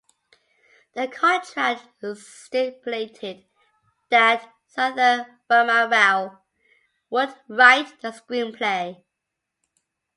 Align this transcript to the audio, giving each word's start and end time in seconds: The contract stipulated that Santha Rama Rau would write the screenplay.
The 0.95 1.07
contract 1.09 1.85
stipulated 2.19 3.45
that 4.09 4.51
Santha 4.75 5.27
Rama 5.47 5.89
Rau 5.91 6.39
would 7.11 7.35
write 7.47 8.01
the 8.01 8.07
screenplay. 8.09 9.03